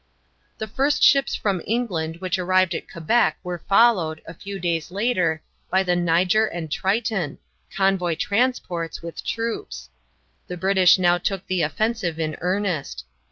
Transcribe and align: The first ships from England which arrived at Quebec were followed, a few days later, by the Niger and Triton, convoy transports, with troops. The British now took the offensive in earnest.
The 0.57 0.65
first 0.65 1.03
ships 1.03 1.35
from 1.35 1.61
England 1.67 2.21
which 2.21 2.39
arrived 2.39 2.73
at 2.73 2.89
Quebec 2.91 3.37
were 3.43 3.61
followed, 3.69 4.19
a 4.25 4.33
few 4.33 4.59
days 4.59 4.89
later, 4.89 5.43
by 5.69 5.83
the 5.83 5.95
Niger 5.95 6.47
and 6.47 6.71
Triton, 6.71 7.37
convoy 7.71 8.15
transports, 8.15 9.03
with 9.03 9.23
troops. 9.23 9.89
The 10.47 10.57
British 10.57 10.97
now 10.97 11.19
took 11.19 11.45
the 11.45 11.61
offensive 11.61 12.19
in 12.19 12.35
earnest. 12.41 13.05